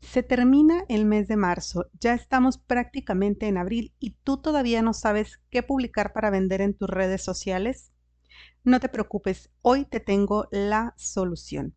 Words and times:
Se 0.00 0.22
termina 0.22 0.84
el 0.88 1.04
mes 1.04 1.28
de 1.28 1.36
marzo, 1.36 1.86
ya 2.00 2.14
estamos 2.14 2.58
prácticamente 2.58 3.46
en 3.46 3.58
abril 3.58 3.94
y 4.00 4.16
tú 4.24 4.38
todavía 4.38 4.82
no 4.82 4.92
sabes 4.92 5.40
qué 5.50 5.62
publicar 5.62 6.12
para 6.12 6.30
vender 6.30 6.62
en 6.62 6.74
tus 6.74 6.88
redes 6.88 7.22
sociales. 7.22 7.92
No 8.64 8.80
te 8.80 8.88
preocupes, 8.88 9.50
hoy 9.62 9.84
te 9.84 10.00
tengo 10.00 10.48
la 10.50 10.94
solución. 10.96 11.74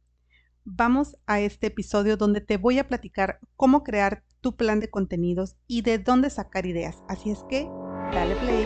Vamos 0.66 1.18
a 1.28 1.42
este 1.42 1.68
episodio 1.68 2.16
donde 2.16 2.40
te 2.40 2.58
voy 2.58 2.80
a 2.80 2.88
platicar 2.88 3.40
cómo 3.56 3.84
crear 3.84 4.24
tu 4.40 4.56
plan 4.56 4.80
de 4.80 4.90
contenidos 4.90 5.58
y 5.68 5.82
de 5.82 6.00
dónde 6.00 6.30
sacar 6.30 6.66
ideas. 6.66 7.04
Así 7.10 7.30
es 7.30 7.44
que, 7.50 7.68
dale 8.14 8.36
play. 8.38 8.66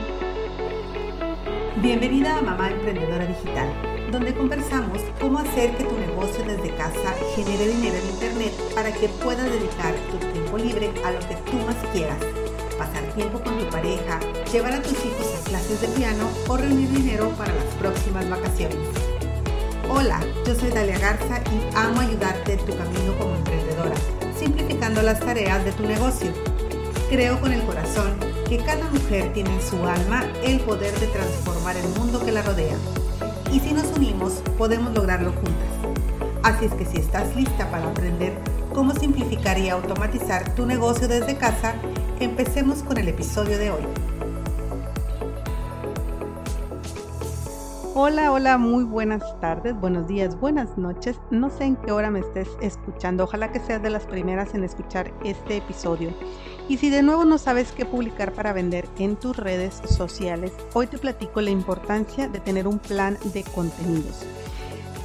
Bienvenida 1.81 2.37
a 2.37 2.41
Mamá 2.41 2.71
Emprendedora 2.71 3.25
Digital, 3.25 3.71
donde 4.11 4.33
conversamos 4.33 5.01
cómo 5.19 5.39
hacer 5.39 5.75
que 5.75 5.83
tu 5.83 5.97
negocio 5.97 6.43
desde 6.45 6.75
casa 6.75 7.13
genere 7.35 7.67
dinero 7.67 7.97
en 7.97 8.09
Internet 8.09 8.53
para 8.73 8.91
que 8.91 9.09
puedas 9.09 9.49
dedicar 9.51 9.93
tu 10.11 10.17
tiempo 10.31 10.57
libre 10.57 10.91
a 11.03 11.11
lo 11.11 11.19
que 11.19 11.35
tú 11.49 11.57
más 11.65 11.75
quieras. 11.91 12.17
Pasar 12.77 13.03
tiempo 13.15 13.39
con 13.39 13.57
tu 13.57 13.65
pareja, 13.69 14.19
llevar 14.51 14.73
a 14.73 14.81
tus 14.81 14.93
hijos 14.93 15.27
a 15.35 15.49
clases 15.49 15.81
de 15.81 15.87
piano 15.89 16.29
o 16.47 16.57
reunir 16.57 16.89
dinero 16.89 17.29
para 17.37 17.53
las 17.53 17.65
próximas 17.75 18.29
vacaciones. 18.29 18.77
Hola, 19.89 20.19
yo 20.45 20.55
soy 20.55 20.69
Dalia 20.69 20.99
Garza 20.99 21.41
y 21.51 21.75
amo 21.75 22.01
ayudarte 22.01 22.53
en 22.53 22.59
tu 22.59 22.77
camino 22.77 23.17
como 23.17 23.35
emprendedora, 23.35 23.95
simplificando 24.37 25.01
las 25.01 25.19
tareas 25.19 25.63
de 25.65 25.71
tu 25.71 25.83
negocio. 25.83 26.31
Creo 27.09 27.39
con 27.39 27.51
el 27.51 27.63
corazón 27.63 28.17
que 28.47 28.57
cada 28.57 28.89
mujer 28.89 29.33
tiene 29.33 29.53
en 29.53 29.61
su 29.61 29.83
alma 29.85 30.25
el 30.43 30.59
poder 30.59 30.93
de 30.99 31.07
transformar 31.07 31.75
el 31.77 31.87
mundo 31.89 32.23
que 32.23 32.31
la 32.31 32.41
rodea. 32.41 32.77
Y 33.57 33.59
si 33.59 33.73
nos 33.73 33.91
unimos, 33.97 34.33
podemos 34.55 34.93
lograrlo 34.93 35.31
juntas. 35.31 35.97
Así 36.43 36.65
es 36.65 36.73
que 36.75 36.85
si 36.85 36.97
estás 36.97 37.35
lista 37.35 37.67
para 37.71 37.89
aprender 37.89 38.37
cómo 38.71 38.93
simplificar 38.93 39.57
y 39.57 39.69
automatizar 39.69 40.53
tu 40.53 40.67
negocio 40.67 41.07
desde 41.07 41.35
casa, 41.37 41.73
empecemos 42.19 42.83
con 42.83 42.99
el 42.99 43.07
episodio 43.07 43.57
de 43.57 43.71
hoy. 43.71 43.81
Hola, 47.95 48.31
hola, 48.31 48.59
muy 48.59 48.83
buenas 48.83 49.23
tardes, 49.41 49.75
buenos 49.81 50.07
días, 50.07 50.39
buenas 50.39 50.77
noches. 50.77 51.19
No 51.31 51.49
sé 51.49 51.63
en 51.63 51.77
qué 51.77 51.91
hora 51.91 52.11
me 52.11 52.19
estés 52.19 52.49
escuchando. 52.61 53.23
Ojalá 53.23 53.51
que 53.51 53.59
seas 53.59 53.81
de 53.81 53.89
las 53.89 54.05
primeras 54.05 54.53
en 54.53 54.65
escuchar 54.65 55.11
este 55.23 55.57
episodio. 55.57 56.11
Y 56.69 56.77
si 56.77 56.89
de 56.89 57.01
nuevo 57.01 57.23
no 57.23 57.37
sabes 57.37 57.71
qué 57.71 57.85
publicar 57.85 58.33
para 58.33 58.51
vender 58.51 58.89
en 58.99 59.15
tus 59.15 59.37
redes 59.37 59.75
sociales, 59.87 60.51
hoy 60.73 60.87
te 60.87 60.97
platico 60.97 61.39
la 61.39 61.49
importancia 61.49 62.27
de 62.27 62.41
tener 62.41 62.67
un 62.67 62.79
plan 62.79 63.17
de 63.33 63.43
contenidos. 63.43 64.25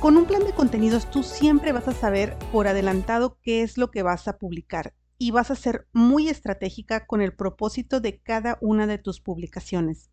Con 0.01 0.17
un 0.17 0.25
plan 0.25 0.43
de 0.43 0.53
contenidos 0.53 1.09
tú 1.09 1.23
siempre 1.23 1.71
vas 1.71 1.87
a 1.87 1.93
saber 1.93 2.37
por 2.51 2.67
adelantado 2.67 3.39
qué 3.43 3.63
es 3.63 3.79
lo 3.79 3.93
que 3.93 4.03
vas 4.03 4.27
a 4.27 4.39
publicar 4.39 4.93
y 5.19 5.31
vas 5.31 5.53
a 5.53 5.55
ser 5.55 5.87
muy 5.93 6.29
estratégica 6.29 7.07
con 7.07 7.23
el 7.23 7.33
propósito 7.33 8.01
de 8.01 8.19
cada 8.19 8.59
una 8.61 8.89
de 8.89 8.99
tus 8.99 9.21
publicaciones. 9.21 10.11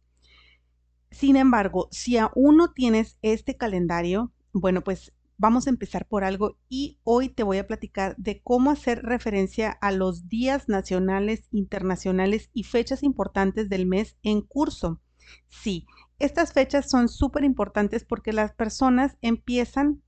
Sin 1.10 1.36
embargo, 1.36 1.88
si 1.90 2.20
aún 2.20 2.58
no 2.58 2.74
tienes 2.74 3.18
este 3.24 3.58
calendario, 3.58 4.32
bueno, 4.54 4.84
pues 4.84 5.14
vamos 5.40 5.66
a 5.66 5.70
empezar 5.72 6.06
por 6.06 6.24
algo 6.24 6.58
y 6.68 7.00
hoy 7.04 7.30
te 7.30 7.44
voy 7.44 7.58
a 7.58 7.66
platicar 7.66 8.16
de 8.18 8.42
cómo 8.42 8.70
hacer 8.70 9.02
referencia 9.04 9.72
a 9.72 9.92
los 9.92 10.28
días 10.28 10.68
nacionales, 10.68 11.48
internacionales 11.52 12.50
y 12.54 12.66
fechas 12.66 13.02
importantes 13.02 13.70
del 13.70 13.88
mes 13.88 14.18
en 14.22 14.42
curso. 14.42 15.02
Sí, 15.48 15.88
estas 16.20 16.54
fechas 16.54 16.90
son 16.90 17.08
súper 17.08 17.46
importantes 17.46 18.04
porque 18.04 18.34
las 18.34 18.54
personas 18.54 19.18
empiezan 19.22 20.04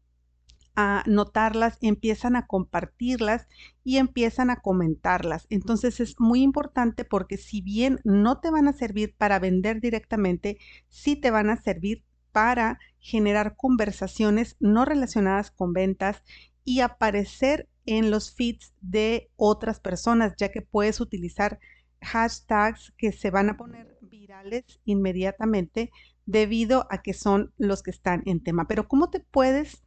a 0.76 1.04
notarlas, 1.06 1.78
empiezan 1.82 2.36
a 2.36 2.48
compartirlas 2.48 3.48
y 3.84 3.98
empiezan 3.98 4.50
a 4.50 4.58
comentarlas. 4.58 5.48
Entonces 5.50 6.02
es 6.02 6.20
muy 6.20 6.42
importante 6.42 7.06
porque 7.06 7.38
si 7.38 7.62
bien 7.62 8.00
no 8.04 8.40
te 8.40 8.52
van 8.52 8.68
a 8.68 8.74
servir 8.74 9.16
para 9.18 9.40
vender 9.40 9.80
directamente, 9.80 10.58
sí 10.90 11.16
te 11.16 11.32
van 11.32 11.50
a 11.50 11.58
servir 11.58 12.04
para 12.32 12.80
generar 13.02 13.56
conversaciones 13.58 14.56
no 14.60 14.86
relacionadas 14.86 15.52
con 15.52 15.74
ventas 15.74 16.24
y 16.64 16.80
aparecer 16.80 17.68
en 17.86 18.12
los 18.12 18.34
feeds 18.34 18.74
de 18.80 19.30
otras 19.36 19.80
personas, 19.80 20.36
ya 20.38 20.50
que 20.50 20.62
puedes 20.62 21.02
utilizar 21.02 21.60
hashtags 22.02 22.94
que 22.98 23.12
se 23.12 23.32
van 23.32 23.50
a 23.50 23.58
poner 23.58 23.98
virales 24.02 24.64
inmediatamente 24.86 25.92
debido 26.26 26.88
a 26.90 27.02
que 27.02 27.14
son 27.14 27.54
los 27.58 27.84
que 27.84 27.92
están 27.92 28.24
en 28.26 28.42
tema. 28.42 28.68
Pero 28.68 28.88
¿cómo 28.88 29.10
te 29.10 29.20
puedes 29.20 29.84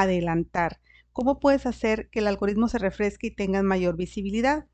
adelantar. 0.00 0.80
¿Cómo 1.12 1.38
puedes 1.38 1.66
hacer 1.66 2.08
que 2.10 2.18
el 2.18 2.26
algoritmo 2.26 2.68
se 2.68 2.78
refresque 2.78 3.28
y 3.28 3.34
tenga 3.34 3.62
mayor 3.62 3.96
visibilidad? 3.96 4.66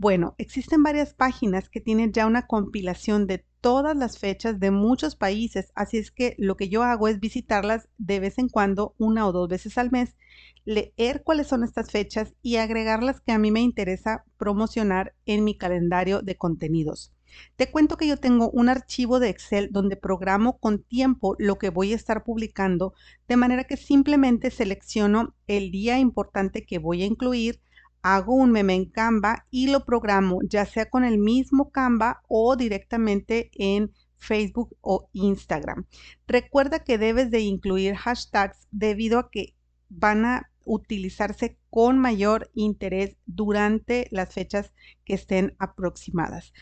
Bueno, 0.00 0.36
existen 0.38 0.84
varias 0.84 1.12
páginas 1.12 1.68
que 1.68 1.80
tienen 1.80 2.12
ya 2.12 2.26
una 2.26 2.46
compilación 2.46 3.26
de 3.26 3.44
todas 3.60 3.96
las 3.96 4.16
fechas 4.16 4.60
de 4.60 4.70
muchos 4.70 5.16
países, 5.16 5.72
así 5.74 5.98
es 5.98 6.12
que 6.12 6.36
lo 6.38 6.56
que 6.56 6.68
yo 6.68 6.84
hago 6.84 7.08
es 7.08 7.18
visitarlas 7.18 7.88
de 7.98 8.20
vez 8.20 8.38
en 8.38 8.48
cuando, 8.48 8.94
una 8.98 9.26
o 9.26 9.32
dos 9.32 9.48
veces 9.48 9.76
al 9.76 9.90
mes, 9.90 10.16
leer 10.64 11.24
cuáles 11.24 11.48
son 11.48 11.64
estas 11.64 11.90
fechas 11.90 12.32
y 12.42 12.56
agregar 12.58 13.02
las 13.02 13.20
que 13.20 13.32
a 13.32 13.40
mí 13.40 13.50
me 13.50 13.60
interesa 13.60 14.24
promocionar 14.36 15.16
en 15.26 15.42
mi 15.42 15.58
calendario 15.58 16.22
de 16.22 16.36
contenidos. 16.36 17.12
Te 17.56 17.68
cuento 17.68 17.96
que 17.96 18.06
yo 18.06 18.18
tengo 18.18 18.50
un 18.50 18.68
archivo 18.68 19.18
de 19.18 19.30
Excel 19.30 19.70
donde 19.72 19.96
programo 19.96 20.58
con 20.58 20.84
tiempo 20.84 21.34
lo 21.40 21.58
que 21.58 21.70
voy 21.70 21.92
a 21.92 21.96
estar 21.96 22.22
publicando, 22.22 22.94
de 23.26 23.36
manera 23.36 23.64
que 23.64 23.76
simplemente 23.76 24.52
selecciono 24.52 25.34
el 25.48 25.72
día 25.72 25.98
importante 25.98 26.64
que 26.64 26.78
voy 26.78 27.02
a 27.02 27.06
incluir, 27.06 27.60
hago 28.02 28.34
un 28.34 28.52
meme 28.52 28.74
en 28.74 28.86
Canva 28.86 29.46
y 29.50 29.68
lo 29.68 29.84
programo 29.84 30.40
ya 30.42 30.64
sea 30.66 30.88
con 30.88 31.04
el 31.04 31.18
mismo 31.18 31.70
Canva 31.70 32.22
o 32.28 32.56
directamente 32.56 33.50
en 33.54 33.92
Facebook 34.18 34.76
o 34.80 35.08
Instagram. 35.12 35.86
Recuerda 36.26 36.84
que 36.84 36.98
debes 36.98 37.30
de 37.30 37.40
incluir 37.40 37.94
hashtags 37.94 38.66
debido 38.70 39.18
a 39.18 39.30
que 39.30 39.54
van 39.88 40.24
a 40.24 40.50
utilizarse 40.64 41.58
con 41.70 41.98
mayor 41.98 42.50
interés 42.54 43.16
durante 43.26 44.06
las 44.10 44.32
fechas 44.32 44.72
que 45.04 45.14
estén 45.14 45.56
aproximadas. 45.58 46.52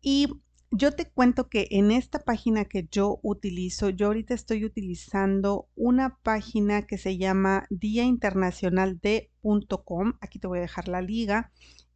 Y 0.00 0.28
yo 0.70 0.92
te 0.92 1.10
cuento 1.10 1.48
que 1.48 1.66
en 1.70 1.90
esta 1.90 2.18
página 2.18 2.66
que 2.66 2.86
yo 2.90 3.20
utilizo, 3.22 3.88
yo 3.90 4.08
ahorita 4.08 4.34
estoy 4.34 4.64
utilizando 4.64 5.68
una 5.74 6.18
página 6.22 6.86
que 6.86 6.98
se 6.98 7.16
llama 7.16 7.66
diainternacionalde.com. 7.70 10.14
Aquí 10.20 10.38
te 10.38 10.46
voy 10.46 10.58
a 10.58 10.62
dejar 10.62 10.88
la 10.88 11.00
liga. 11.00 11.50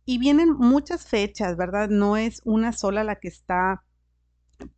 Y 0.04 0.18
vienen 0.18 0.52
muchas 0.52 1.06
fechas, 1.06 1.56
¿verdad? 1.56 1.88
No 1.88 2.16
es 2.16 2.40
una 2.44 2.72
sola 2.72 3.04
la 3.04 3.16
que 3.16 3.28
está 3.28 3.84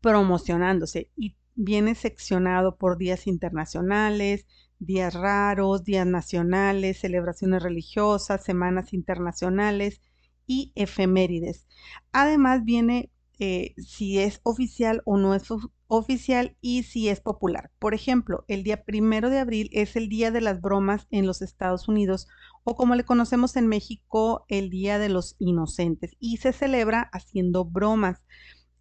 promocionándose 0.00 1.10
y 1.16 1.36
viene 1.54 1.94
seccionado 1.94 2.76
por 2.76 2.98
días 2.98 3.26
internacionales, 3.26 4.46
días 4.78 5.14
raros, 5.14 5.84
días 5.84 6.06
nacionales, 6.06 7.00
celebraciones 7.00 7.62
religiosas, 7.62 8.44
semanas 8.44 8.92
internacionales 8.92 10.00
y 10.46 10.72
efemérides. 10.74 11.66
Además 12.12 12.64
viene 12.64 13.10
eh, 13.40 13.74
si 13.78 14.18
es 14.20 14.40
oficial 14.44 15.02
o 15.04 15.16
no 15.16 15.34
es 15.34 15.44
oficial 15.88 16.56
y 16.60 16.84
si 16.84 17.08
es 17.08 17.20
popular. 17.20 17.70
Por 17.78 17.94
ejemplo, 17.94 18.44
el 18.48 18.62
día 18.62 18.84
primero 18.84 19.30
de 19.30 19.38
abril 19.38 19.70
es 19.72 19.96
el 19.96 20.08
Día 20.08 20.30
de 20.30 20.40
las 20.40 20.60
Bromas 20.60 21.06
en 21.10 21.26
los 21.26 21.42
Estados 21.42 21.88
Unidos 21.88 22.28
o 22.62 22.76
como 22.76 22.94
le 22.94 23.04
conocemos 23.04 23.56
en 23.56 23.66
México, 23.66 24.44
el 24.48 24.70
Día 24.70 24.98
de 24.98 25.08
los 25.08 25.36
Inocentes 25.38 26.16
y 26.20 26.36
se 26.38 26.52
celebra 26.52 27.10
haciendo 27.12 27.64
bromas. 27.64 28.22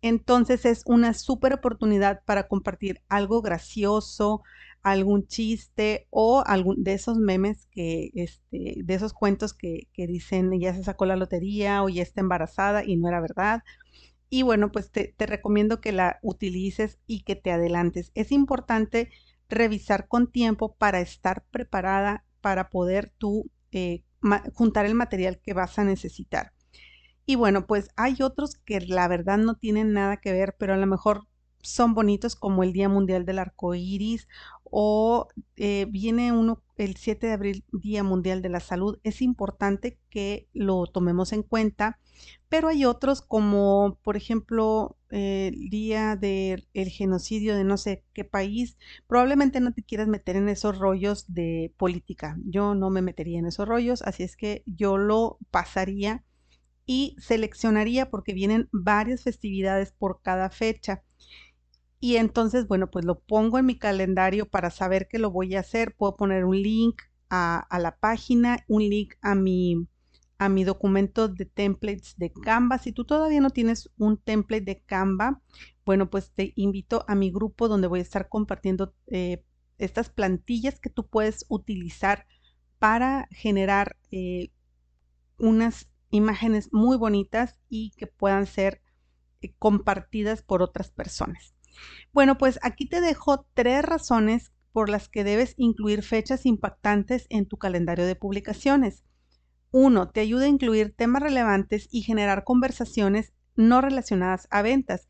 Entonces 0.02 0.66
es 0.66 0.84
una 0.86 1.14
súper 1.14 1.54
oportunidad 1.54 2.24
para 2.26 2.48
compartir 2.48 3.02
algo 3.08 3.42
gracioso, 3.42 4.44
algún 4.84 5.26
chiste 5.28 6.08
o 6.10 6.44
algún 6.46 6.84
de 6.84 6.94
esos 6.94 7.18
memes 7.18 7.68
que, 7.72 8.12
este, 8.14 8.76
de 8.84 8.94
esos 8.94 9.14
cuentos 9.14 9.54
que, 9.54 9.88
que 9.94 10.08
dicen 10.08 10.52
ya 10.60 10.74
se 10.74 10.84
sacó 10.84 11.06
la 11.06 11.16
lotería 11.16 11.84
o 11.84 11.90
ya 11.90 12.04
está 12.04 12.20
embarazada 12.22 12.84
y 12.84 12.98
no 12.98 13.08
era 13.08 13.22
verdad 13.22 13.64
y 14.34 14.42
bueno, 14.42 14.72
pues 14.72 14.90
te, 14.90 15.14
recomiendo 15.20 15.80
que 15.80 15.92
la 15.92 16.18
utilices 16.24 16.98
y 17.06 17.22
que 17.22 17.36
te 17.36 17.52
adelantes. 17.52 18.12
Es 18.16 18.32
importante 18.32 19.12
revisar 19.48 20.08
con 20.08 20.26
tiempo 20.26 20.74
para 20.74 21.02
estar 21.02 21.46
preparada 21.52 22.26
para 22.42 22.72
poder 22.72 23.14
tú 23.20 23.52
eh, 23.72 24.04
juntar 24.56 24.88
el 24.88 24.96
material 24.96 25.40
que 25.40 25.54
vas 25.54 25.78
a 25.78 25.84
necesitar. 25.84 26.52
Y 27.28 27.36
bueno, 27.36 27.68
pues 27.68 27.90
hay 27.96 28.24
otros 28.24 28.56
que 28.56 28.82
la 28.82 29.08
verdad 29.08 29.38
no 29.38 29.54
tienen 29.54 29.94
nada 29.94 30.18
que 30.18 30.32
ver, 30.32 30.56
pero 30.58 30.74
a 30.74 30.78
lo 30.78 30.88
mejor 30.88 31.28
son 31.62 31.94
bonitos 31.94 32.36
como 32.36 32.64
el 32.64 32.74
Día 32.74 32.90
Mundial 32.90 33.26
del 33.26 33.38
Arco 33.38 33.76
Iris 33.76 34.28
o 34.64 35.28
eh, 35.58 35.86
viene 35.92 36.32
uno 36.32 36.63
el 36.76 36.96
7 36.96 37.28
de 37.28 37.34
abril, 37.34 37.64
Día 37.72 38.04
Mundial 38.04 38.42
de 38.42 38.50
la 38.50 38.60
Salud, 38.60 39.00
es 39.04 39.22
importante 39.22 40.00
que 40.10 40.48
lo 40.54 40.88
tomemos 40.88 41.34
en 41.34 41.44
cuenta, 41.44 42.00
pero 42.50 42.68
hay 42.68 42.86
otros 42.86 43.22
como, 43.22 44.00
por 44.04 44.18
ejemplo, 44.18 44.98
el 45.10 45.70
Día 45.70 46.16
del 46.16 46.66
genocidio 46.90 47.56
de 47.56 47.64
no 47.64 47.78
sé 47.78 48.04
qué 48.14 48.24
país. 48.24 48.78
Probablemente 49.08 49.60
no 49.60 49.74
te 49.74 49.84
quieras 49.84 50.08
meter 50.08 50.36
en 50.36 50.50
esos 50.50 50.78
rollos 50.78 51.26
de 51.28 51.74
política. 51.78 52.38
Yo 52.46 52.76
no 52.76 52.90
me 52.90 53.02
metería 53.02 53.40
en 53.40 53.46
esos 53.46 53.68
rollos, 53.68 54.02
así 54.02 54.24
es 54.24 54.36
que 54.36 54.64
yo 54.66 54.98
lo 54.98 55.38
pasaría 55.52 56.24
y 56.86 57.16
seleccionaría 57.20 58.10
porque 58.10 58.34
vienen 58.34 58.70
varias 58.72 59.24
festividades 59.24 59.92
por 59.92 60.22
cada 60.22 60.50
fecha. 60.50 61.04
Y 62.04 62.18
entonces, 62.18 62.68
bueno, 62.68 62.92
pues 62.92 63.06
lo 63.06 63.22
pongo 63.22 63.60
en 63.60 63.66
mi 63.66 63.78
calendario 63.78 64.46
para 64.46 64.72
saber 64.72 65.08
que 65.08 65.20
lo 65.20 65.32
voy 65.32 65.56
a 65.56 65.62
hacer. 65.62 65.96
Puedo 65.96 66.18
poner 66.18 66.44
un 66.44 66.62
link 66.62 67.02
a, 67.30 67.66
la 67.80 67.96
página, 67.96 68.66
un 68.68 68.82
link 68.82 69.14
a 69.22 69.36
mi, 69.36 69.88
a 70.38 70.50
mi 70.50 70.66
documento 70.66 71.30
de 71.30 71.46
templates 71.46 72.16
de 72.18 72.34
Canva. 72.34 72.78
Si 72.78 72.92
tú 72.92 73.06
todavía 73.06 73.40
no 73.40 73.52
tienes 73.52 73.90
un 73.98 74.18
template 74.18 74.66
de 74.66 74.82
Canva, 74.82 75.42
bueno, 75.86 76.10
pues 76.10 76.34
te 76.34 76.52
invito 76.58 77.06
a 77.08 77.16
mi 77.16 77.32
grupo 77.32 77.70
donde 77.70 77.88
voy 77.88 78.00
a 78.00 78.02
estar 78.02 78.28
compartiendo 78.28 78.94
eh, 79.08 79.42
estas 79.78 80.10
plantillas 80.10 80.82
que 80.82 80.90
tú 80.90 81.08
puedes 81.08 81.46
utilizar 81.48 82.28
para 82.80 83.30
generar 83.32 83.96
eh, 84.12 84.52
unas 85.38 85.88
imágenes 86.10 86.68
muy 86.74 86.98
bonitas 86.98 87.62
y 87.70 87.92
que 87.92 88.08
puedan 88.08 88.46
ser 88.46 88.82
eh, 89.40 89.54
compartidas 89.58 90.42
por 90.42 90.62
otras 90.62 90.92
personas. 90.92 91.54
Bueno, 92.12 92.38
pues 92.38 92.60
aquí 92.62 92.88
te 92.88 93.02
dejo 93.02 93.46
tres 93.54 93.84
razones 93.84 94.52
por 94.72 94.90
las 94.90 95.10
que 95.10 95.24
debes 95.24 95.54
incluir 95.58 96.04
fechas 96.04 96.46
impactantes 96.46 97.28
en 97.30 97.46
tu 97.48 97.58
calendario 97.58 98.06
de 98.06 98.16
publicaciones. 98.16 99.04
Uno, 99.72 100.10
te 100.10 100.20
ayuda 100.22 100.46
a 100.46 100.50
incluir 100.50 100.94
temas 100.96 101.24
relevantes 101.24 101.88
y 101.92 102.02
generar 102.02 102.44
conversaciones 102.44 103.34
no 103.56 103.82
relacionadas 103.82 104.48
a 104.52 104.62
ventas. 104.62 105.08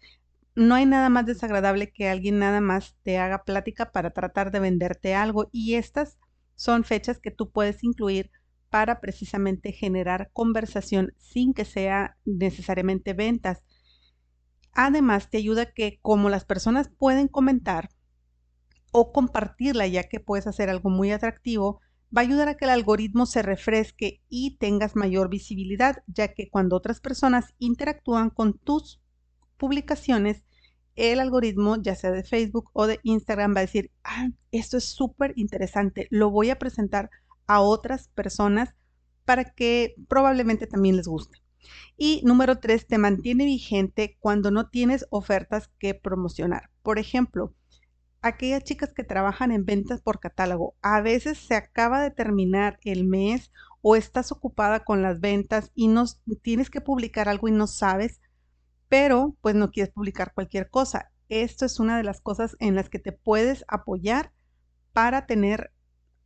No 0.55 0.75
hay 0.75 0.85
nada 0.85 1.09
más 1.09 1.25
desagradable 1.25 1.91
que 1.91 2.09
alguien 2.09 2.39
nada 2.39 2.61
más 2.61 2.95
te 3.03 3.17
haga 3.17 3.43
plática 3.43 3.91
para 3.91 4.11
tratar 4.11 4.51
de 4.51 4.59
venderte 4.59 5.15
algo 5.15 5.49
y 5.51 5.75
estas 5.75 6.17
son 6.55 6.83
fechas 6.83 7.19
que 7.19 7.31
tú 7.31 7.51
puedes 7.51 7.83
incluir 7.83 8.31
para 8.69 9.01
precisamente 9.01 9.71
generar 9.71 10.29
conversación 10.33 11.13
sin 11.17 11.53
que 11.53 11.65
sea 11.65 12.17
necesariamente 12.25 13.13
ventas. 13.13 13.63
Además, 14.73 15.29
te 15.29 15.37
ayuda 15.37 15.71
que 15.71 15.99
como 16.01 16.29
las 16.29 16.45
personas 16.45 16.89
pueden 16.89 17.27
comentar 17.27 17.89
o 18.91 19.11
compartirla, 19.11 19.87
ya 19.87 20.03
que 20.03 20.19
puedes 20.19 20.47
hacer 20.47 20.69
algo 20.69 20.89
muy 20.89 21.11
atractivo, 21.11 21.81
va 22.15 22.21
a 22.21 22.25
ayudar 22.25 22.47
a 22.47 22.55
que 22.55 22.65
el 22.65 22.71
algoritmo 22.71 23.25
se 23.25 23.41
refresque 23.41 24.21
y 24.29 24.57
tengas 24.57 24.95
mayor 24.95 25.29
visibilidad, 25.29 26.03
ya 26.07 26.33
que 26.33 26.49
cuando 26.49 26.75
otras 26.75 26.99
personas 26.99 27.53
interactúan 27.57 28.29
con 28.29 28.57
tus 28.59 29.01
publicaciones, 29.57 30.43
el 30.95 31.19
algoritmo, 31.19 31.81
ya 31.81 31.95
sea 31.95 32.11
de 32.11 32.23
Facebook 32.23 32.69
o 32.73 32.85
de 32.85 32.99
Instagram, 33.03 33.55
va 33.55 33.59
a 33.59 33.61
decir, 33.61 33.91
ah, 34.03 34.29
esto 34.51 34.77
es 34.77 34.85
súper 34.85 35.33
interesante, 35.37 36.07
lo 36.11 36.29
voy 36.29 36.51
a 36.51 36.59
presentar 36.59 37.09
a 37.47 37.61
otras 37.61 38.09
personas 38.09 38.75
para 39.25 39.45
que 39.45 39.95
probablemente 40.07 40.67
también 40.67 40.97
les 40.97 41.07
guste. 41.07 41.42
Y 41.97 42.21
número 42.23 42.59
tres, 42.59 42.87
te 42.87 42.97
mantiene 42.97 43.45
vigente 43.45 44.17
cuando 44.19 44.51
no 44.51 44.69
tienes 44.69 45.05
ofertas 45.09 45.69
que 45.79 45.93
promocionar. 45.93 46.69
Por 46.81 46.99
ejemplo, 46.99 47.53
aquellas 48.21 48.63
chicas 48.63 48.93
que 48.93 49.03
trabajan 49.03 49.51
en 49.51 49.65
ventas 49.65 50.01
por 50.01 50.19
catálogo, 50.19 50.75
a 50.81 51.01
veces 51.01 51.37
se 51.37 51.55
acaba 51.55 52.01
de 52.01 52.11
terminar 52.11 52.79
el 52.83 53.03
mes 53.03 53.51
o 53.81 53.95
estás 53.95 54.31
ocupada 54.31 54.79
con 54.79 55.01
las 55.01 55.19
ventas 55.19 55.71
y 55.75 55.89
no 55.89 56.05
tienes 56.41 56.69
que 56.69 56.81
publicar 56.81 57.27
algo 57.27 57.49
y 57.49 57.51
no 57.51 57.67
sabes, 57.67 58.21
pero 58.87 59.35
pues 59.41 59.55
no 59.55 59.71
quieres 59.71 59.93
publicar 59.93 60.33
cualquier 60.33 60.69
cosa. 60.69 61.11
Esto 61.27 61.65
es 61.65 61.79
una 61.79 61.97
de 61.97 62.03
las 62.03 62.21
cosas 62.21 62.55
en 62.59 62.75
las 62.75 62.89
que 62.89 62.99
te 62.99 63.11
puedes 63.11 63.65
apoyar 63.67 64.31
para 64.93 65.25
tener 65.25 65.71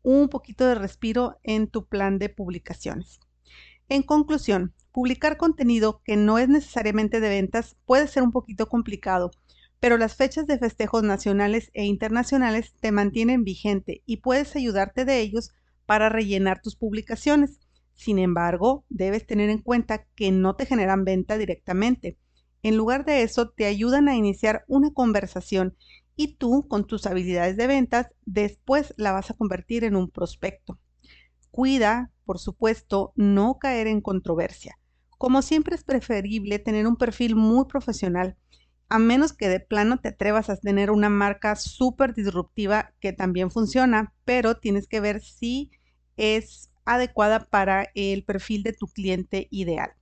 un 0.03 0.29
poquito 0.29 0.65
de 0.65 0.75
respiro 0.75 1.39
en 1.43 1.67
tu 1.67 1.87
plan 1.87 2.19
de 2.19 2.29
publicaciones. 2.29 3.19
En 3.89 4.03
conclusión, 4.03 4.73
publicar 4.91 5.37
contenido 5.37 6.01
que 6.03 6.17
no 6.17 6.37
es 6.37 6.49
necesariamente 6.49 7.21
de 7.21 7.29
ventas 7.29 7.77
puede 7.85 8.07
ser 8.07 8.23
un 8.23 8.33
poquito 8.33 8.67
complicado, 8.67 9.31
pero 9.79 9.97
las 9.97 10.15
fechas 10.15 10.45
de 10.45 10.57
festejos 10.57 11.03
nacionales 11.03 11.71
e 11.73 11.85
internacionales 11.85 12.73
te 12.81 12.91
mantienen 12.91 13.45
vigente 13.45 14.01
y 14.05 14.17
puedes 14.17 14.55
ayudarte 14.57 15.05
de 15.05 15.21
ellos 15.21 15.51
para 15.85 16.09
rellenar 16.09 16.61
tus 16.61 16.75
publicaciones. 16.75 17.59
Sin 17.93 18.19
embargo, 18.19 18.83
debes 18.89 19.25
tener 19.25 19.49
en 19.49 19.59
cuenta 19.59 20.05
que 20.15 20.31
no 20.31 20.55
te 20.55 20.65
generan 20.65 21.05
venta 21.05 21.37
directamente. 21.37 22.17
En 22.63 22.75
lugar 22.75 23.05
de 23.05 23.23
eso, 23.23 23.49
te 23.49 23.65
ayudan 23.65 24.09
a 24.09 24.15
iniciar 24.15 24.65
una 24.67 24.91
conversación 24.91 25.77
y 26.17 26.35
tú, 26.35 26.67
con 26.67 26.85
tus 26.85 27.05
habilidades 27.05 27.55
de 27.55 27.67
ventas, 27.67 28.07
después 28.25 28.93
la 28.97 29.13
vas 29.13 29.31
a 29.31 29.35
convertir 29.35 29.85
en 29.85 29.95
un 29.95 30.09
prospecto. 30.09 30.77
Cuida, 31.51 32.11
por 32.27 32.37
supuesto, 32.37 33.13
no 33.15 33.57
caer 33.57 33.87
en 33.87 34.01
controversia. 34.01 34.77
Como 35.17 35.41
siempre 35.41 35.75
es 35.75 35.83
preferible 35.83 36.59
tener 36.59 36.85
un 36.85 36.97
perfil 36.97 37.35
muy 37.35 37.65
profesional, 37.65 38.37
a 38.89 38.99
menos 38.99 39.33
que 39.33 39.49
de 39.49 39.59
plano 39.59 39.99
te 39.99 40.09
atrevas 40.09 40.49
a 40.49 40.57
tener 40.57 40.91
una 40.91 41.09
marca 41.09 41.55
súper 41.55 42.13
disruptiva 42.13 42.93
que 42.99 43.13
también 43.13 43.49
funciona, 43.49 44.13
pero 44.25 44.57
tienes 44.57 44.87
que 44.87 44.99
ver 44.99 45.21
si 45.21 45.71
es 46.17 46.69
adecuada 46.85 47.45
para 47.49 47.87
el 47.95 48.23
perfil 48.23 48.63
de 48.63 48.73
tu 48.73 48.87
cliente 48.87 49.47
ideal. 49.49 49.96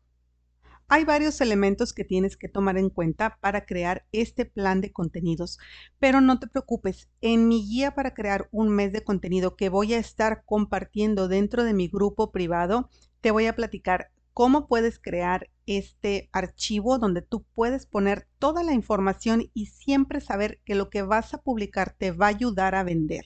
Hay 0.88 1.04
varios 1.04 1.42
elementos 1.42 1.94
que 1.94 2.04
tienes 2.04 2.38
que 2.38 2.48
tomar 2.48 2.78
en 2.78 2.90
cuenta 2.90 3.38
para 3.42 3.66
crear 3.66 4.06
este 4.12 4.46
plan 4.46 4.82
de 4.82 4.92
contenidos, 4.92 5.60
pero 6.00 6.22
no 6.22 6.40
te 6.40 6.48
preocupes, 6.48 7.10
en 7.22 7.48
mi 7.48 7.64
guía 7.68 7.96
para 7.96 8.14
crear 8.14 8.50
un 8.52 8.70
mes 8.70 8.92
de 8.94 9.04
contenido 9.04 9.56
que 9.56 9.70
voy 9.70 9.94
a 9.94 9.98
estar 10.00 10.44
compartiendo 10.46 11.28
dentro 11.28 11.64
de 11.64 11.74
mi 11.74 11.88
grupo 11.88 12.32
privado, 12.32 12.90
te 13.22 13.32
voy 13.32 13.48
a 13.48 13.56
platicar 13.56 14.12
cómo 14.34 14.68
puedes 14.68 15.00
crear 15.00 15.50
este 15.66 16.30
archivo 16.32 17.00
donde 17.00 17.24
tú 17.24 17.46
puedes 17.56 17.88
poner 17.88 18.28
toda 18.38 18.64
la 18.64 18.74
información 18.74 19.50
y 19.54 19.68
siempre 19.68 20.22
saber 20.22 20.62
que 20.66 20.76
lo 20.76 20.90
que 20.90 21.02
vas 21.02 21.34
a 21.34 21.42
publicar 21.42 21.96
te 21.98 22.12
va 22.12 22.28
a 22.28 22.30
ayudar 22.30 22.76
a 22.76 22.84
vender. 22.84 23.26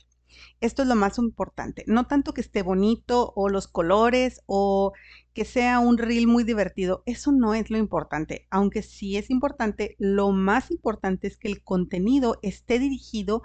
Esto 0.62 0.82
es 0.82 0.88
lo 0.88 0.96
más 0.96 1.18
importante. 1.18 1.84
No 1.88 2.08
tanto 2.08 2.34
que 2.34 2.42
esté 2.42 2.62
bonito 2.62 3.34
o 3.36 3.50
los 3.50 3.68
colores 3.68 4.42
o 4.46 4.94
que 5.34 5.46
sea 5.46 5.80
un 5.80 5.98
reel 5.98 6.28
muy 6.28 6.44
divertido. 6.44 7.04
Eso 7.06 7.32
no 7.32 7.54
es 7.54 7.70
lo 7.70 7.78
importante. 7.78 8.48
Aunque 8.50 8.82
sí 8.82 9.18
es 9.18 9.30
importante, 9.30 9.96
lo 10.00 10.32
más 10.32 10.72
importante 10.72 11.28
es 11.28 11.38
que 11.38 11.48
el 11.48 11.64
contenido 11.64 12.38
esté 12.42 12.80
dirigido 12.80 13.42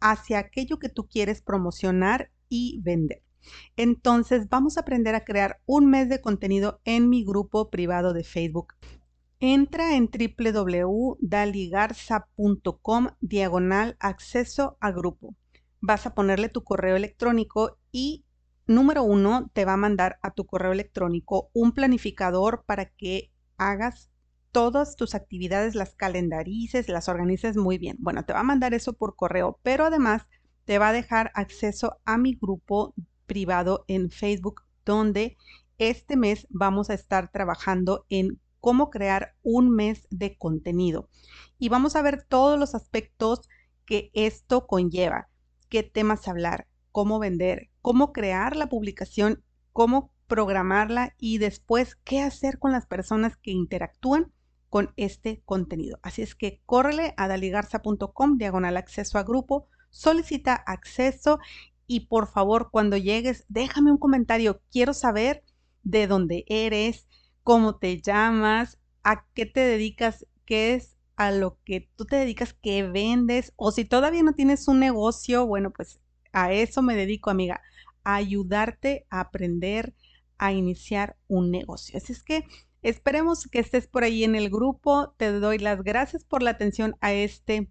hacia 0.00 0.38
aquello 0.38 0.78
que 0.78 0.88
tú 0.88 1.08
quieres 1.08 1.42
promocionar 1.42 2.30
y 2.48 2.80
vender. 2.82 3.22
Entonces 3.76 4.48
vamos 4.48 4.76
a 4.76 4.80
aprender 4.80 5.14
a 5.14 5.24
crear 5.24 5.60
un 5.66 5.88
mes 5.88 6.08
de 6.08 6.20
contenido 6.20 6.80
en 6.84 7.08
mi 7.08 7.24
grupo 7.24 7.70
privado 7.70 8.12
de 8.12 8.24
Facebook. 8.24 8.74
Entra 9.38 9.94
en 9.94 10.10
www.daligarza.com 10.10 13.08
diagonal 13.20 13.96
acceso 14.00 14.76
a 14.80 14.90
grupo 14.90 15.36
vas 15.80 16.06
a 16.06 16.14
ponerle 16.14 16.48
tu 16.48 16.64
correo 16.64 16.96
electrónico 16.96 17.78
y 17.92 18.24
número 18.66 19.02
uno, 19.02 19.50
te 19.52 19.64
va 19.64 19.74
a 19.74 19.78
mandar 19.78 20.18
a 20.22 20.32
tu 20.32 20.46
correo 20.46 20.72
electrónico 20.72 21.50
un 21.52 21.72
planificador 21.72 22.64
para 22.66 22.86
que 22.86 23.30
hagas 23.56 24.10
todas 24.52 24.96
tus 24.96 25.14
actividades, 25.14 25.74
las 25.74 25.94
calendarices, 25.94 26.88
las 26.88 27.08
organices 27.08 27.56
muy 27.56 27.78
bien. 27.78 27.96
Bueno, 28.00 28.24
te 28.24 28.32
va 28.32 28.40
a 28.40 28.44
mandar 28.44 28.74
eso 28.74 28.94
por 28.94 29.14
correo, 29.14 29.60
pero 29.62 29.84
además 29.84 30.26
te 30.64 30.78
va 30.78 30.88
a 30.88 30.92
dejar 30.92 31.30
acceso 31.34 31.98
a 32.04 32.18
mi 32.18 32.34
grupo 32.34 32.94
privado 33.26 33.84
en 33.86 34.10
Facebook, 34.10 34.62
donde 34.84 35.36
este 35.78 36.16
mes 36.16 36.46
vamos 36.50 36.90
a 36.90 36.94
estar 36.94 37.30
trabajando 37.30 38.06
en 38.08 38.40
cómo 38.60 38.90
crear 38.90 39.34
un 39.42 39.70
mes 39.70 40.06
de 40.10 40.36
contenido. 40.36 41.08
Y 41.58 41.68
vamos 41.68 41.94
a 41.94 42.02
ver 42.02 42.24
todos 42.24 42.58
los 42.58 42.74
aspectos 42.74 43.48
que 43.84 44.10
esto 44.14 44.66
conlleva 44.66 45.28
qué 45.68 45.82
temas 45.82 46.28
hablar, 46.28 46.66
cómo 46.92 47.18
vender, 47.18 47.70
cómo 47.82 48.12
crear 48.12 48.56
la 48.56 48.68
publicación, 48.68 49.42
cómo 49.72 50.10
programarla 50.26 51.14
y 51.18 51.38
después 51.38 51.96
qué 52.04 52.20
hacer 52.20 52.58
con 52.58 52.72
las 52.72 52.86
personas 52.86 53.36
que 53.36 53.50
interactúan 53.50 54.32
con 54.68 54.92
este 54.96 55.42
contenido. 55.44 55.98
Así 56.02 56.22
es 56.22 56.34
que 56.34 56.60
córrele 56.66 57.14
a 57.16 57.28
daligarza.com, 57.28 58.38
diagonal 58.38 58.76
acceso 58.76 59.18
a 59.18 59.22
grupo, 59.22 59.68
solicita 59.90 60.54
acceso 60.54 61.38
y 61.86 62.06
por 62.06 62.26
favor 62.26 62.70
cuando 62.70 62.96
llegues 62.96 63.44
déjame 63.48 63.92
un 63.92 63.98
comentario. 63.98 64.60
Quiero 64.70 64.92
saber 64.92 65.44
de 65.82 66.06
dónde 66.06 66.44
eres, 66.48 67.06
cómo 67.42 67.76
te 67.76 68.00
llamas, 68.00 68.78
a 69.04 69.24
qué 69.34 69.46
te 69.46 69.60
dedicas, 69.60 70.26
qué 70.44 70.74
es 70.74 70.95
a 71.16 71.32
lo 71.32 71.58
que 71.64 71.88
tú 71.96 72.04
te 72.04 72.16
dedicas, 72.16 72.54
que 72.54 72.82
vendes, 72.82 73.52
o 73.56 73.72
si 73.72 73.84
todavía 73.84 74.22
no 74.22 74.34
tienes 74.34 74.68
un 74.68 74.80
negocio, 74.80 75.46
bueno, 75.46 75.70
pues 75.70 76.00
a 76.32 76.52
eso 76.52 76.82
me 76.82 76.94
dedico, 76.94 77.30
amiga, 77.30 77.62
ayudarte 78.04 79.06
a 79.10 79.20
aprender 79.20 79.94
a 80.38 80.52
iniciar 80.52 81.16
un 81.28 81.50
negocio. 81.50 81.96
Así 81.96 82.12
es 82.12 82.22
que 82.22 82.44
esperemos 82.82 83.48
que 83.48 83.58
estés 83.58 83.86
por 83.88 84.04
ahí 84.04 84.24
en 84.24 84.36
el 84.36 84.50
grupo. 84.50 85.14
Te 85.16 85.32
doy 85.32 85.58
las 85.58 85.82
gracias 85.82 86.24
por 86.24 86.42
la 86.42 86.50
atención 86.50 86.96
a 87.00 87.12
este 87.12 87.70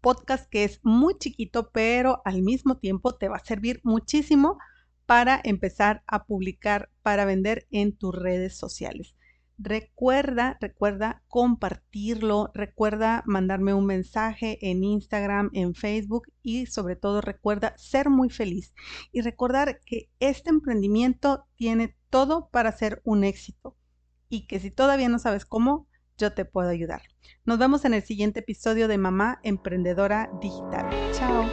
podcast 0.00 0.48
que 0.48 0.64
es 0.64 0.80
muy 0.82 1.16
chiquito, 1.18 1.70
pero 1.72 2.22
al 2.24 2.42
mismo 2.42 2.76
tiempo 2.76 3.14
te 3.14 3.28
va 3.28 3.36
a 3.36 3.44
servir 3.44 3.80
muchísimo 3.82 4.58
para 5.06 5.40
empezar 5.42 6.02
a 6.06 6.24
publicar, 6.24 6.90
para 7.02 7.24
vender 7.24 7.66
en 7.70 7.96
tus 7.96 8.14
redes 8.14 8.56
sociales. 8.56 9.15
Recuerda, 9.58 10.58
recuerda 10.60 11.22
compartirlo, 11.28 12.50
recuerda 12.52 13.22
mandarme 13.26 13.72
un 13.72 13.86
mensaje 13.86 14.58
en 14.60 14.84
Instagram, 14.84 15.50
en 15.54 15.74
Facebook 15.74 16.28
y 16.42 16.66
sobre 16.66 16.94
todo 16.94 17.22
recuerda 17.22 17.74
ser 17.78 18.10
muy 18.10 18.28
feliz 18.28 18.74
y 19.12 19.22
recordar 19.22 19.80
que 19.86 20.10
este 20.20 20.50
emprendimiento 20.50 21.46
tiene 21.56 21.96
todo 22.10 22.48
para 22.50 22.70
ser 22.72 23.00
un 23.04 23.24
éxito 23.24 23.76
y 24.28 24.46
que 24.46 24.60
si 24.60 24.70
todavía 24.70 25.08
no 25.08 25.18
sabes 25.18 25.46
cómo, 25.46 25.88
yo 26.18 26.34
te 26.34 26.44
puedo 26.44 26.68
ayudar. 26.68 27.02
Nos 27.44 27.58
vemos 27.58 27.84
en 27.84 27.94
el 27.94 28.02
siguiente 28.02 28.40
episodio 28.40 28.88
de 28.88 28.98
Mamá 28.98 29.40
Emprendedora 29.42 30.30
Digital. 30.40 30.88
Chao. 31.12 31.44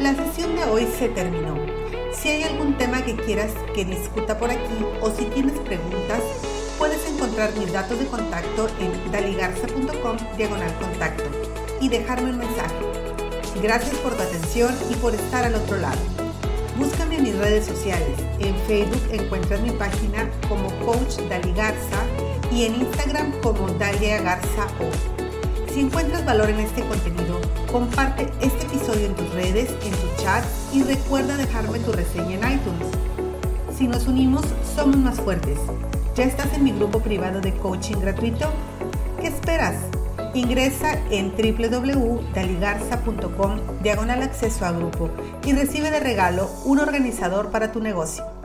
La 0.00 0.14
sesión 0.14 0.56
de 0.56 0.64
hoy 0.64 0.86
se 0.86 1.08
terminó. 1.08 1.56
Si 2.12 2.28
hay 2.28 2.42
algún 2.42 2.76
tema 2.76 3.04
que 3.04 3.16
quieras 3.16 3.52
que 3.74 3.84
discuta 3.84 4.38
por 4.38 4.50
aquí 4.50 4.84
o 5.00 5.10
si 5.10 5.24
tienes 5.26 5.58
preguntas, 5.60 6.22
puedes 6.78 7.04
encontrar 7.06 7.52
mis 7.56 7.72
datos 7.72 7.98
de 7.98 8.06
contacto 8.06 8.68
en 8.78 9.12
daligarza.com 9.12 10.16
diagonal 10.36 10.72
contacto 10.78 11.24
y 11.80 11.88
dejarme 11.88 12.30
un 12.30 12.38
mensaje. 12.38 12.76
Gracias 13.60 13.96
por 13.96 14.14
tu 14.14 14.22
atención 14.22 14.72
y 14.88 14.94
por 14.94 15.14
estar 15.14 15.44
al 15.44 15.56
otro 15.56 15.76
lado. 15.78 15.98
Búscame 16.78 17.16
en 17.16 17.24
mis 17.24 17.36
redes 17.36 17.66
sociales. 17.66 18.16
En 18.38 18.54
Facebook 18.68 19.02
encuentras 19.10 19.60
mi 19.60 19.72
página 19.72 20.30
como 20.48 20.68
Coach 20.86 21.16
Dali 21.28 21.52
Garza 21.52 22.04
y 22.52 22.64
en 22.64 22.76
Instagram 22.76 23.32
como 23.42 23.68
Dalia 23.70 24.22
Garza 24.22 24.66
O. 24.78 25.72
Si 25.72 25.80
encuentras 25.80 26.24
valor 26.24 26.48
en 26.50 26.60
este 26.60 26.82
contenido, 26.82 27.40
comparte 27.70 28.30
este 28.40 28.64
episodio 28.66 29.06
en 29.06 29.14
tus 29.14 29.28
redes, 29.34 29.70
en 29.82 29.90
tu 29.90 30.22
chat 30.22 30.44
y 30.72 30.84
recuerda 30.84 31.36
dejarme 31.36 31.80
tu 31.80 31.92
reseña 31.92 32.34
en 32.34 32.58
iTunes. 32.58 32.88
Si 33.76 33.88
nos 33.88 34.06
unimos, 34.06 34.44
somos 34.76 34.96
más 34.96 35.20
fuertes. 35.20 35.58
¿Ya 36.18 36.24
estás 36.24 36.52
en 36.54 36.64
mi 36.64 36.72
grupo 36.72 36.98
privado 36.98 37.40
de 37.40 37.54
coaching 37.54 38.00
gratuito? 38.00 38.50
¿Qué 39.20 39.28
esperas? 39.28 39.76
Ingresa 40.34 41.00
en 41.12 41.30
www.daligarza.com 41.30 43.60
diagonal 43.84 44.24
acceso 44.24 44.66
a 44.66 44.72
grupo 44.72 45.10
y 45.46 45.52
recibe 45.52 45.92
de 45.92 46.00
regalo 46.00 46.50
un 46.64 46.80
organizador 46.80 47.52
para 47.52 47.70
tu 47.70 47.80
negocio. 47.80 48.37